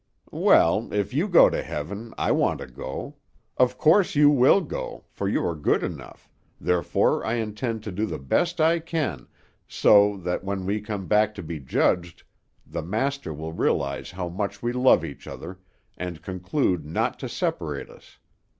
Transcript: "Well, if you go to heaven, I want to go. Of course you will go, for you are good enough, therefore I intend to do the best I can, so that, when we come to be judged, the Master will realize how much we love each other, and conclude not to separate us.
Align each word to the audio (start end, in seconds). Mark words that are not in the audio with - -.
"Well, 0.31 0.91
if 0.91 1.13
you 1.13 1.27
go 1.27 1.47
to 1.47 1.61
heaven, 1.61 2.11
I 2.17 2.31
want 2.31 2.59
to 2.59 2.65
go. 2.65 3.17
Of 3.57 3.77
course 3.77 4.15
you 4.15 4.31
will 4.31 4.59
go, 4.61 5.03
for 5.11 5.27
you 5.29 5.45
are 5.45 5.53
good 5.55 5.83
enough, 5.83 6.27
therefore 6.59 7.23
I 7.23 7.35
intend 7.35 7.83
to 7.83 7.91
do 7.91 8.07
the 8.07 8.17
best 8.17 8.59
I 8.59 8.79
can, 8.79 9.27
so 9.67 10.17
that, 10.23 10.43
when 10.43 10.65
we 10.65 10.81
come 10.81 11.07
to 11.07 11.43
be 11.43 11.59
judged, 11.59 12.23
the 12.65 12.81
Master 12.81 13.31
will 13.31 13.53
realize 13.53 14.09
how 14.09 14.27
much 14.27 14.63
we 14.63 14.73
love 14.73 15.05
each 15.05 15.27
other, 15.27 15.59
and 15.99 16.23
conclude 16.23 16.83
not 16.83 17.19
to 17.19 17.29
separate 17.29 17.91
us. 17.91 18.17